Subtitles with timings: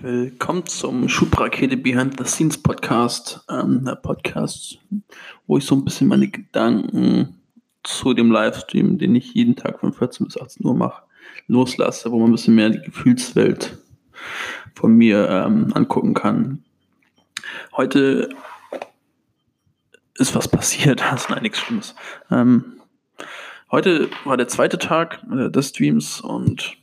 [0.00, 3.44] Willkommen zum Schubrakete Behind the Scenes Podcast.
[3.50, 4.78] Ähm, der Podcast,
[5.48, 7.40] wo ich so ein bisschen meine Gedanken
[7.82, 11.02] zu dem Livestream, den ich jeden Tag von 14 bis 18 Uhr mache,
[11.48, 13.76] loslasse, wo man ein bisschen mehr die Gefühlswelt
[14.76, 16.62] von mir ähm, angucken kann.
[17.76, 18.28] Heute
[20.14, 21.96] ist was passiert, das nein, nichts Schlimmes.
[22.30, 22.80] Ähm,
[23.72, 26.77] heute war der zweite Tag äh, des Streams und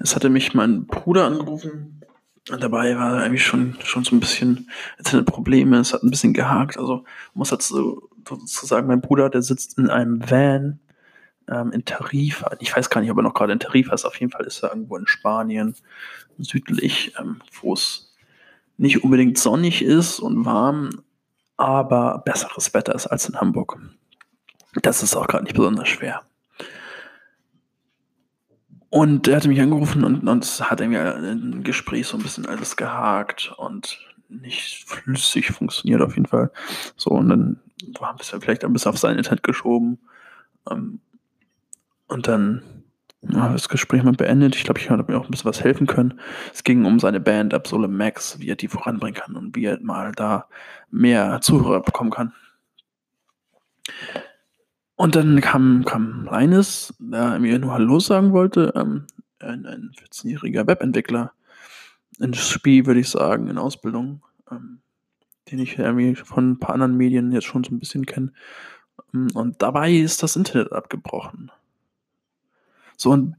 [0.00, 2.00] es hatte mich mein Bruder angerufen.
[2.46, 6.10] Dabei war er eigentlich schon, schon so ein bisschen, jetzt hatte Probleme, es hat ein
[6.10, 6.78] bisschen gehakt.
[6.78, 7.04] Also
[7.34, 10.80] muss dazu, dazu sagen, mein Bruder, der sitzt in einem Van
[11.48, 12.56] ähm, in Tarifa.
[12.60, 14.06] Ich weiß gar nicht, ob er noch gerade in Tarifa ist.
[14.06, 15.74] Auf jeden Fall ist er irgendwo in Spanien,
[16.38, 18.14] südlich, ähm, wo es
[18.78, 21.02] nicht unbedingt sonnig ist und warm,
[21.58, 23.78] aber besseres Wetter ist als in Hamburg.
[24.80, 26.22] Das ist auch gerade nicht besonders schwer.
[28.90, 32.76] Und er hatte mich angerufen und, es hat irgendwie ein Gespräch so ein bisschen alles
[32.76, 36.50] gehakt und nicht flüssig funktioniert auf jeden Fall.
[36.96, 37.60] So, und dann
[37.98, 39.98] war ein bisschen, vielleicht ein bisschen auf sein Internet geschoben.
[40.68, 41.00] Ähm,
[42.08, 42.62] und dann
[43.22, 44.56] ja, das Gespräch mal beendet.
[44.56, 46.18] Ich glaube, ich habe mir auch ein bisschen was helfen können.
[46.52, 49.78] Es ging um seine Band Absole Max, wie er die voranbringen kann und wie er
[49.82, 50.48] mal da
[50.90, 52.32] mehr Zuhörer bekommen kann.
[55.00, 59.06] Und dann kam, kam Linus, der mir nur Hallo sagen wollte, ähm,
[59.38, 61.32] ein, ein 14-jähriger Webentwickler
[62.18, 64.82] in Spiel, würde ich sagen, in Ausbildung, ähm,
[65.50, 68.34] den ich irgendwie von ein paar anderen Medien jetzt schon so ein bisschen kenne.
[69.14, 71.50] Ähm, und dabei ist das Internet abgebrochen.
[72.98, 73.36] So, und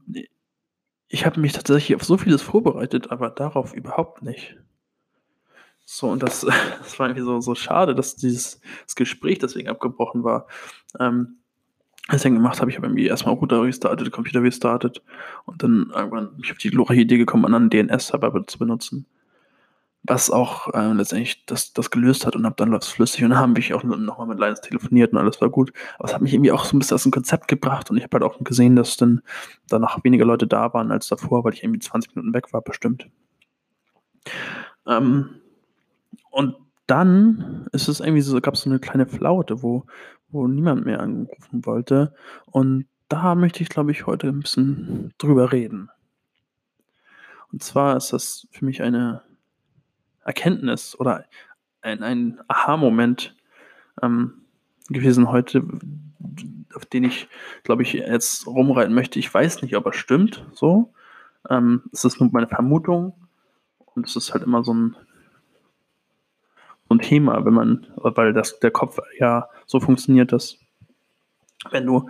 [1.06, 4.56] ich habe mich tatsächlich auf so vieles vorbereitet, aber darauf überhaupt nicht.
[5.84, 6.40] So, und das,
[6.80, 10.48] das war irgendwie so, so schade, dass dieses das Gespräch deswegen abgebrochen war.
[10.98, 11.36] Ähm,
[12.12, 15.02] was ich dann gemacht habe, ich habe irgendwie erstmal Router restartet, Computer restartet
[15.46, 19.06] und dann irgendwann bin ich auf die glorreiche Idee gekommen, einen anderen DNS-Server zu benutzen.
[20.04, 23.38] Was auch äh, letztendlich das, das gelöst hat und habe dann läuft flüssig und dann
[23.38, 25.72] haben wir auch nochmal mit Linus telefoniert und alles war gut.
[25.98, 28.02] Aber es hat mich irgendwie auch so ein bisschen aus dem Konzept gebracht und ich
[28.02, 29.22] habe halt auch gesehen, dass dann
[29.68, 33.06] danach weniger Leute da waren als davor, weil ich irgendwie 20 Minuten weg war, bestimmt.
[34.86, 35.40] Ähm,
[36.30, 36.56] und
[36.86, 39.86] dann ist es irgendwie so, gab es so eine kleine Flaute, wo,
[40.32, 42.14] wo niemand mehr anrufen wollte.
[42.46, 45.90] Und da möchte ich, glaube ich, heute ein bisschen drüber reden.
[47.52, 49.22] Und zwar ist das für mich eine
[50.24, 51.24] Erkenntnis oder
[51.82, 53.36] ein, ein Aha-Moment
[54.00, 54.42] ähm,
[54.88, 55.62] gewesen heute,
[56.74, 57.28] auf den ich,
[57.62, 59.18] glaube ich, jetzt rumreiten möchte.
[59.18, 60.46] Ich weiß nicht, ob er stimmt.
[60.54, 60.94] So,
[61.50, 63.12] ähm, es ist nur meine Vermutung
[63.94, 64.96] und es ist halt immer so ein
[66.88, 70.58] so ein Thema, wenn man, weil das der Kopf ja so funktioniert, dass
[71.70, 72.08] wenn du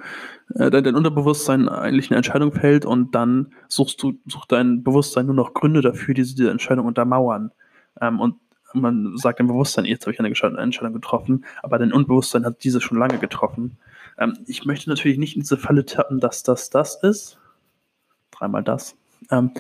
[0.55, 5.35] äh, dein Unterbewusstsein eigentlich eine Entscheidung fällt und dann suchst du, sucht dein Bewusstsein nur
[5.35, 7.53] noch Gründe dafür, diese, diese Entscheidung untermauern.
[8.01, 8.37] Ähm, und
[8.75, 12.81] man sagt dem Bewusstsein, jetzt habe ich eine Entscheidung getroffen, aber dein Unbewusstsein hat diese
[12.81, 13.77] schon lange getroffen.
[14.19, 17.39] Ähm, ich möchte natürlich nicht in diese Falle tappen, dass das das ist.
[18.31, 18.97] Dreimal das.
[19.31, 19.53] Ähm,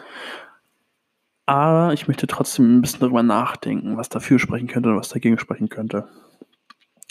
[1.44, 5.38] aber ich möchte trotzdem ein bisschen darüber nachdenken, was dafür sprechen könnte und was dagegen
[5.38, 6.08] sprechen könnte.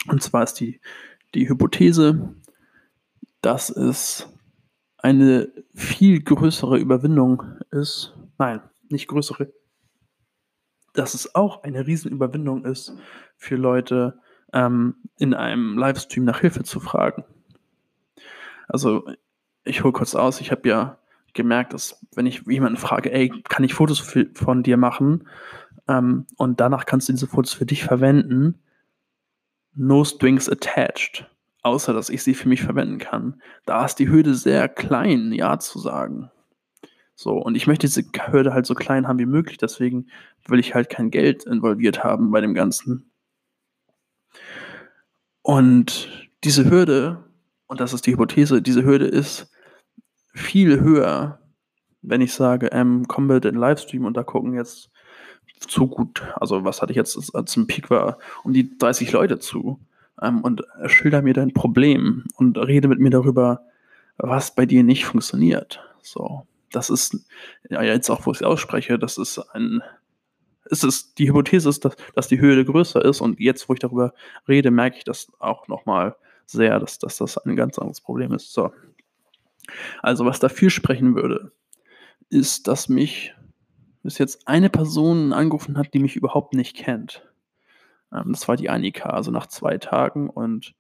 [0.07, 0.79] Und zwar ist die,
[1.33, 2.35] die Hypothese,
[3.41, 4.27] dass es
[4.97, 8.15] eine viel größere Überwindung ist.
[8.37, 9.51] Nein, nicht größere.
[10.93, 12.93] Dass es auch eine Riesenüberwindung ist
[13.37, 14.19] für Leute,
[14.53, 17.23] ähm, in einem Livestream nach Hilfe zu fragen.
[18.67, 19.09] Also,
[19.63, 20.97] ich hole kurz aus, ich habe ja
[21.33, 25.27] gemerkt, dass wenn ich jemanden frage, ey, kann ich Fotos für, von dir machen
[25.87, 28.61] ähm, und danach kannst du diese Fotos für dich verwenden,
[29.75, 31.29] no strings attached,
[31.63, 33.41] außer dass ich sie für mich verwenden kann.
[33.65, 36.31] Da ist die Hürde sehr klein, ja zu sagen.
[37.15, 40.07] So, und ich möchte diese Hürde halt so klein haben wie möglich, deswegen
[40.47, 43.11] will ich halt kein Geld involviert haben bei dem Ganzen.
[45.43, 46.09] Und
[46.43, 47.23] diese Hürde,
[47.67, 49.51] und das ist die Hypothese, diese Hürde ist,
[50.33, 51.39] viel höher,
[52.01, 54.89] wenn ich sage, ähm, kommen wir den Livestream und da gucken jetzt
[55.67, 59.39] zu gut, also was hatte ich jetzt als ein Peak war, um die 30 Leute
[59.39, 59.79] zu
[60.21, 63.61] ähm, und schilder mir dein Problem und rede mit mir darüber,
[64.17, 65.83] was bei dir nicht funktioniert.
[66.01, 67.17] So, das ist
[67.69, 69.81] ja jetzt auch, wo ich es ausspreche, das ist ein
[70.65, 73.79] ist es, die Hypothese ist, dass, dass die Höhe größer ist und jetzt, wo ich
[73.79, 74.13] darüber
[74.47, 76.15] rede, merke ich das auch nochmal
[76.45, 78.53] sehr, dass, dass das ein ganz anderes Problem ist.
[78.53, 78.71] So,
[80.01, 81.51] also was dafür sprechen würde,
[82.29, 83.33] ist, dass mich
[84.03, 87.27] bis jetzt eine Person angerufen hat, die mich überhaupt nicht kennt.
[88.13, 90.75] Ähm, das war die Annika, also nach zwei Tagen und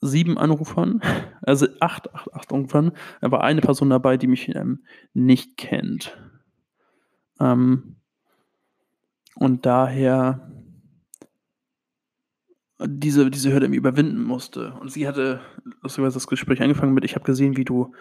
[0.00, 1.00] sieben Anrufern,
[1.42, 4.84] also acht, acht, acht Anrufern, war eine Person dabei, die mich ähm,
[5.14, 6.16] nicht kennt.
[7.40, 7.96] Ähm,
[9.36, 10.50] und daher
[12.80, 14.74] diese diese Hürde überwinden musste.
[14.74, 15.40] Und sie hatte
[15.82, 17.92] lustigerweise das Gespräch angefangen mit: „Ich habe gesehen, wie du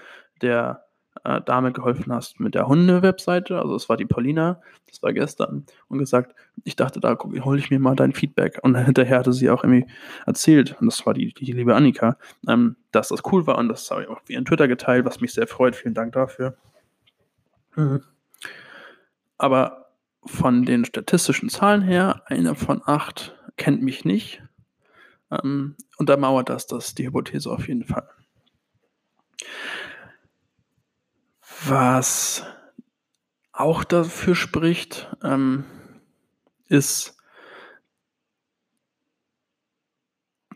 [0.42, 0.87] der,
[1.24, 5.66] äh, Dame geholfen hast mit der Hunde-Webseite.“ Also, es war die Paulina, das war gestern
[5.88, 9.50] und gesagt: „Ich dachte, da hole ich mir mal dein Feedback.“ Und hinterher hatte sie
[9.50, 9.92] auch irgendwie
[10.26, 12.18] erzählt, und das war die die liebe Annika,
[12.48, 15.22] ähm, dass das cool war und das habe ich auch auf ihren Twitter geteilt, was
[15.22, 15.76] mich sehr freut.
[15.76, 16.58] Vielen Dank dafür.
[17.76, 18.02] Mhm.
[19.38, 19.92] Aber
[20.26, 24.42] von den statistischen Zahlen her, eine von acht kennt mich nicht
[25.32, 28.08] ähm, untermauert das das die Hypothese auf jeden Fall.
[31.70, 32.44] Was
[33.52, 35.66] auch dafür spricht, ähm,
[36.68, 37.18] ist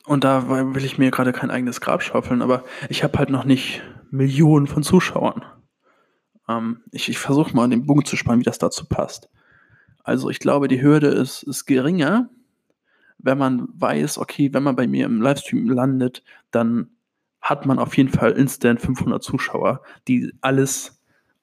[0.05, 3.45] und da will ich mir gerade kein eigenes Grab schaufeln, aber ich habe halt noch
[3.45, 5.43] nicht Millionen von Zuschauern.
[6.47, 9.29] Ähm, ich ich versuche mal den Bogen zu spannen, wie das dazu passt.
[10.03, 12.29] Also, ich glaube, die Hürde ist ist geringer
[13.23, 16.89] wenn man weiß, okay, wenn man bei mir im Livestream landet, dann
[17.41, 21.00] hat man auf jeden Fall instant 500 Zuschauer, die alles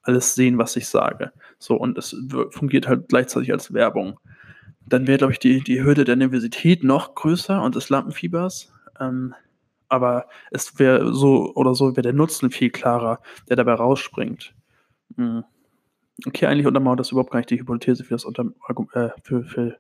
[0.08, 1.32] alles sehen, was ich sage.
[1.58, 2.16] So, und es
[2.50, 4.18] fungiert halt gleichzeitig als Werbung.
[4.86, 8.72] Dann wäre, glaube ich, die die Hürde der Nervosität noch größer und des Lampenfiebers.
[8.98, 9.34] Ähm,
[9.88, 14.54] aber es wäre so oder so wäre der Nutzen viel klarer, der dabei rausspringt.
[15.16, 15.44] Hm.
[16.26, 18.46] Okay, eigentlich untermauert das überhaupt gar nicht die Hypothese für das unter
[18.92, 19.78] äh, für für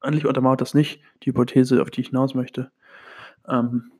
[0.00, 2.70] eigentlich untermauert das nicht die Hypothese, auf die ich hinaus möchte.
[3.48, 3.92] Ähm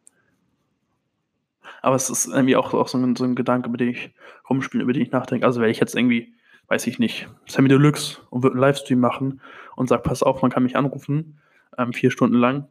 [1.82, 4.12] aber es ist irgendwie auch auch so 'n so 'n Gedanke, über den ich
[4.50, 5.46] rumspiele, über den ich nachdenke.
[5.46, 6.34] Also, wenn ich jetzt irgendwie,
[6.69, 9.40] weiß ich nicht, Samy Deluxe und würde 'n Livestream machen
[9.76, 11.40] und sage: „Pass auf, man kann mich anrufen,
[11.78, 12.69] ähm, 4 Stunden lang.“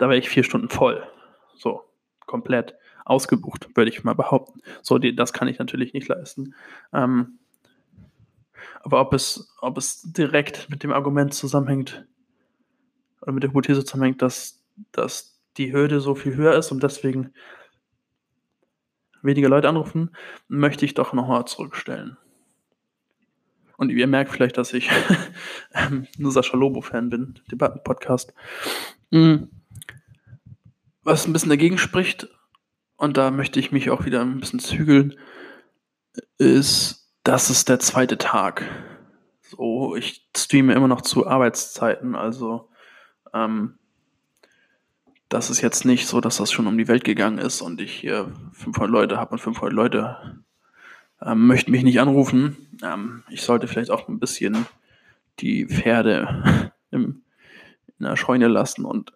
[0.00, 1.02] Da wäre ich 4 Stunden voll.
[1.56, 1.82] So,
[2.26, 2.74] komplett
[3.04, 4.60] ausgebucht, würde ich mal behaupten.
[4.82, 6.54] So, die das kann ich natürlich nicht leisten.
[6.92, 7.38] Ähm
[8.84, 12.06] aber ob es ob es direkt mit dem Argument zusammenhängt
[13.22, 14.62] oder mit der Hypothese zusammenhängt, dass
[14.92, 17.32] dass die Hürde so viel höher ist und deswegen
[19.26, 20.10] weniger Leute anrufen,
[20.48, 22.16] möchte ich doch noch mal zurückstellen.
[23.78, 24.88] Und ihr merkt vielleicht, dass ich
[25.74, 28.32] ähm, nur Sascha Lobo-Fan bin, Debatten-Podcast.
[29.12, 29.50] Hm.
[31.04, 32.28] Was 'n bisschen dagegen spricht,
[32.96, 35.14] und da möchte ich mich auch wieder 'n bisschen zügeln,
[36.38, 38.64] ist das ist der zweite Tag.
[39.42, 42.70] So, ich streame immer noch zu Arbeitszeiten, also,
[43.34, 43.78] ähm
[45.28, 47.92] das ist jetzt nicht so, dass das schon um die Welt gegangen ist und ich
[47.92, 50.16] hier 500 Leute habe und 500 Leute,
[51.22, 52.56] ähm, möchten mich nicht anrufen.
[52.84, 54.66] Ähm, ich sollte vielleicht auch 'n bisschen
[55.40, 57.22] die Pferde im
[57.98, 59.12] in der Scheune lassen und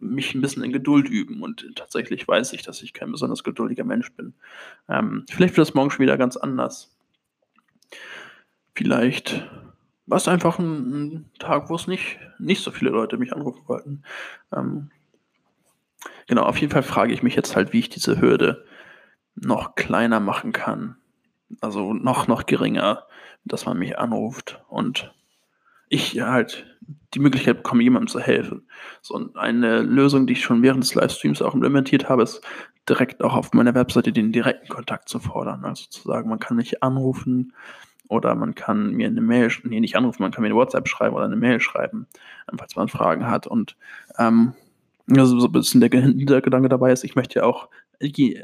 [0.00, 3.84] mich 'n bisschen in Geduld üben und tatsächlich weiß ich, dass ich kein besonders geduldiger
[3.84, 4.34] Mensch bin.
[4.88, 6.90] Ähm, vielleicht wird das morgen schon wieder ganz anders.
[8.76, 9.48] Vielleicht
[10.06, 14.02] war's einfach 'n 'n Tag, wo's nicht nicht so viele Leute mich anrufen wollten.
[14.54, 14.90] Ähm
[16.28, 18.64] genau, auf jeden Fall frage ich mich jetzt halt, wie ich diese Hürde
[19.36, 20.96] noch kleiner machen kann.
[21.62, 23.04] Also, noch noch geringer,
[23.44, 25.14] dass man mich anruft und
[25.90, 26.66] ich halt
[27.14, 28.68] die Möglichkeit bekomme, jemandem zu helfen.
[29.02, 32.42] So, eine Lösung, die ich schon während des Livestreams auch implementiert habe, ist
[32.88, 35.64] direkt auch auf meiner Webseite den direkten Kontakt zu fordern.
[35.64, 37.54] Also, zu sagen, man kann mich anrufen
[38.08, 40.88] oder man kann mir 'ne Mail sch ne, nicht anrufen, man kann mir 'ne WhatsApp
[40.88, 42.06] schreiben oder 'ne Mail schreiben,
[42.58, 43.46] falls man Fragen hat.
[43.48, 43.76] Und,
[44.18, 44.54] ähm,
[45.16, 47.68] also, so 'n bisschen der Ge Hintergedanke dabei ist, ich möchte ja auch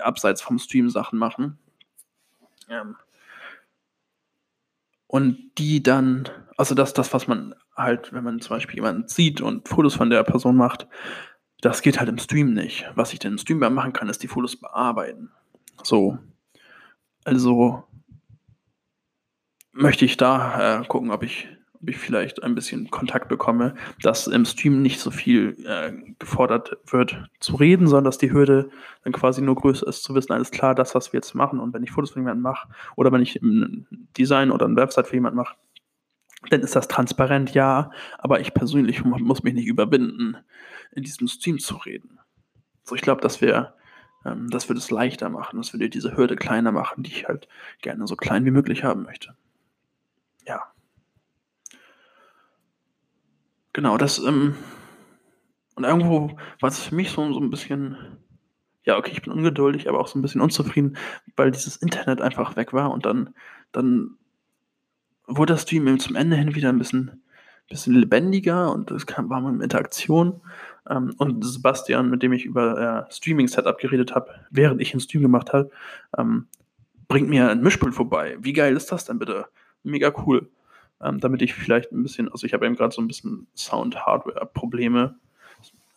[0.01, 1.59] abseits vom Stream Sachen machen.
[2.71, 2.97] Ähm
[5.11, 9.41] und die dann also, das das, was man halt, wenn man zum Beispiel jemanden sieht
[9.41, 10.87] und Fotos von der Person macht,
[11.61, 12.87] das geht halt im Stream nicht.
[12.95, 15.31] Was ich denn im Stream machen kann, ist die Fotos bearbeiten.
[15.83, 16.19] So.
[17.25, 17.85] Also
[19.77, 21.49] möchte ich da, äh, gucken, ob ich
[21.91, 27.17] ich vielleicht ein bisschen Kontakt bekomme, dass im Stream nicht so viel, äh, gefordert wird
[27.41, 28.71] zu reden, sondern dass die Hürde
[29.05, 31.75] dann quasi nur größer ist, zu wissen: „Alles klar, das, was wir jetzt machen und
[31.75, 33.87] wenn ich Fotos von jemandem mache oder wenn ich 'n
[34.19, 35.57] Design oder 'n Website für jemanden mache,
[36.51, 40.37] dann ist das transparent, ja, aber ich persönlich mu muss mich nicht überwinden,
[40.93, 42.21] in diesem Stream zu reden.“
[42.85, 43.75] So, ich glaube, das wäre
[44.27, 45.59] ähm, das würde es leichter machen.
[45.59, 47.49] Das würde diese Hürde kleiner machen, die ich halt
[47.83, 49.35] gerne so klein wie möglich haben möchte.
[50.47, 50.65] Ja.
[53.75, 54.55] Genau, das, ähm
[55.77, 57.97] und irgendwo war es für mich so so 'n bisschen
[58.85, 60.97] ja, okay, ich bin ungeduldig, aber auch so 'n bisschen unzufrieden,
[61.37, 63.35] weil dieses Internet einfach weg war und dann
[63.73, 64.17] dann
[65.29, 67.23] wurde der Stream eben zum Ende hin wieder 'n bisschen
[67.71, 70.43] bisschen lebendiger und es kam war mal Interaktion.
[70.91, 75.23] Ähm, und Sebastian, mit dem ich über, äh, Streaming-Setup geredet habe, während ich 'n Stream
[75.23, 75.71] gemacht habe,
[76.19, 76.47] ähm,
[77.09, 78.37] bringt mir 'n Mischpult vorbei.
[78.41, 79.47] Wie geil ist das denn bitte?
[79.85, 80.51] Mega cool.
[81.03, 85.17] Ähm, damit ich vielleicht ein bisschen also, ich habe eben grad so 'n bisschen Sound-Hardware-Probleme,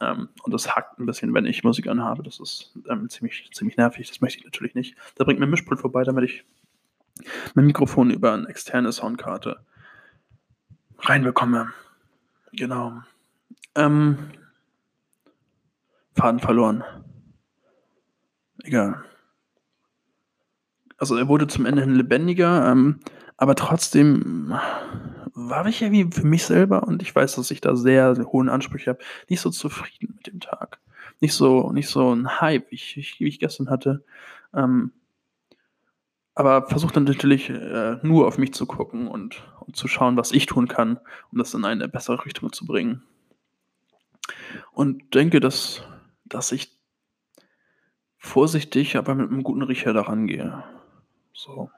[0.01, 2.23] ähm, und das hackt 'n bisschen, wenn ich Musik anhabe.
[2.23, 4.07] Das ist, ähm, ziemlich ziemlich nervig.
[4.09, 4.95] Das möchte ich natürlich nicht.
[5.17, 6.45] Da bringt mir 'n Mischpult vorbei, damit ich
[7.55, 9.59] mein Mikrofon über 'n externe Soundkarte
[10.99, 11.71] reinbekomme.
[12.53, 12.93] Genau.
[13.75, 14.17] Ähm
[16.15, 16.83] Faden verloren.
[18.65, 19.03] Egal.
[20.99, 22.99] Also, er wurde zum Ende hin lebendiger, ähm,
[23.37, 24.53] aber trotzdem
[25.35, 28.91] war ich irgendwie für mich selber und ich weiß, dass ich da sehr, hohen Ansprüche
[28.91, 30.79] habe, nicht so zufrieden mit dem Tag.
[31.21, 34.03] Nicht so nicht so 'n Hype, wie ich wie ich gestern hatte.
[34.55, 34.91] Ähm
[36.37, 40.31] aber versuche dann natürlich, äh, nur auf mich zu gucken und und zu schauen, was
[40.31, 40.99] ich tun kann,
[41.31, 43.01] um das in eine bessere Richtung zu bringen.
[44.73, 45.81] Und denke, dass
[46.25, 46.77] dass ich
[48.19, 50.63] vorsichtig, aber mit 'nem guten Riecher da rangehe.
[51.33, 51.69] So.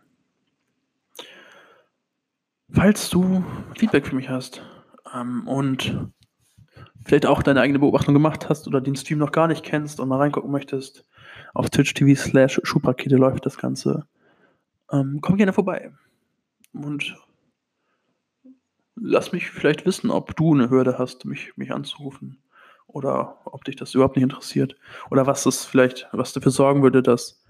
[2.79, 3.43] Falls du
[3.77, 4.61] Feedback für mich hast,
[5.13, 5.97] ähm, und
[7.03, 10.07] vielleicht auch deine eigene Beobachtung gemacht hast oder den Stream noch gar nicht kennst und
[10.07, 11.05] mal reingucken möchtest,
[11.53, 14.07] auf Twitch TV Slash Schubrakete läuft das Ganze.
[14.93, 15.91] Ähm, komm gerne vorbei
[16.71, 17.17] und
[18.95, 22.41] lass mich vielleicht wissen, ob du 'ne Hürde hast, mich mich anzurufen
[22.87, 24.77] oder ob dich das überhaupt nicht interessiert
[25.11, 27.43] oder was das vielleicht was dafür sorgen würde, dass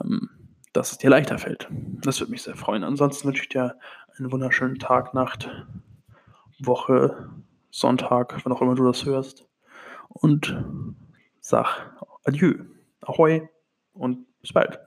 [0.00, 0.30] ähm,
[0.72, 1.68] dass es dir leichter fällt.
[2.02, 2.84] Das würde mich sehr freuen.
[2.84, 3.76] Ansonsten wünsche ich dir
[4.18, 5.50] einen wunderschönen Tag, Nacht,
[6.58, 7.30] Woche,
[7.70, 9.46] Sonntag, wann auch immer du das hörst
[10.08, 10.64] und
[11.40, 11.68] sage
[12.24, 12.64] adieu,
[13.02, 13.48] ahoi
[13.92, 14.85] und bis bald.